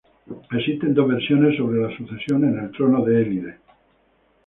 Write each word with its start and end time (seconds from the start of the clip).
Existen 0.51 0.95
dos 0.95 1.07
versiones 1.09 1.57
sobre 1.57 1.79
la 1.79 1.95
sucesión 1.95 2.43
en 2.45 2.57
el 2.57 2.71
trono 2.71 3.05
de 3.05 3.21
Élide. 3.21 3.57